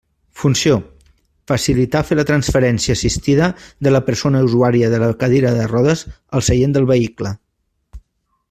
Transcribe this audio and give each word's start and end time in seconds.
Funció: 0.43 0.77
facilita 1.51 2.01
fer 2.07 2.17
la 2.19 2.25
transferència 2.29 2.95
assistida 2.99 3.51
de 3.89 3.93
la 3.93 4.03
persona 4.09 4.43
usuària 4.49 4.91
de 4.95 5.03
la 5.07 5.13
cadira 5.25 5.55
de 5.59 5.71
rodes 5.77 6.05
al 6.39 6.49
seient 6.49 6.75
del 6.79 6.91
vehicle. 6.95 7.37